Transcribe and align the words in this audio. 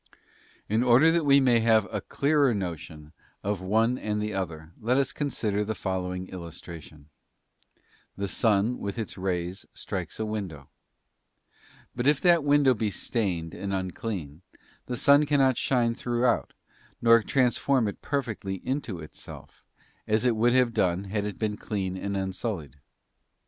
In 0.67 0.81
order 0.81 1.11
that 1.11 1.25
we 1.27 1.39
may 1.39 1.59
have 1.59 1.87
a 1.93 2.01
clearer 2.01 2.55
notion 2.55 3.11
of 3.43 3.59
the 3.59 3.65
one 3.65 3.99
and 3.99 4.19
the 4.19 4.33
other, 4.33 4.71
let 4.81 4.97
us 4.97 5.13
consider 5.13 5.63
the 5.63 5.75
following 5.75 6.27
illustration: 6.29 7.09
the 8.17 8.27
sun, 8.27 8.79
with 8.79 8.97
its 8.97 9.15
rays, 9.15 9.67
strikes 9.75 10.19
a 10.19 10.25
window; 10.25 10.69
but 11.95 12.07
if 12.07 12.19
that 12.21 12.43
window 12.43 12.73
be 12.73 12.89
stained 12.89 13.53
and 13.53 13.75
unclean, 13.75 14.41
the 14.87 14.97
sun 14.97 15.27
cannot 15.27 15.55
shine 15.55 15.93
throughout 15.93 16.53
nor 16.99 17.21
transform 17.21 17.87
it 17.87 18.01
perfectly 18.01 18.55
into 18.65 18.97
itself, 18.97 19.63
as 20.07 20.25
it 20.25 20.35
would 20.35 20.53
have 20.53 20.73
done, 20.73 21.03
had 21.03 21.25
it 21.25 21.37
been 21.37 21.57
clean 21.57 21.95
and 21.95 22.17
unsullied. 22.17 22.77